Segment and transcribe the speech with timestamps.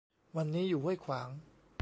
[0.35, 1.29] วันนี้อยู่ห้วยขวาง